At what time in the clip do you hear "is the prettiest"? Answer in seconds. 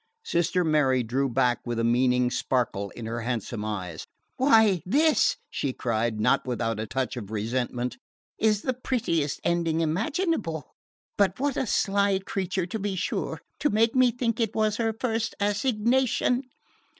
8.39-9.39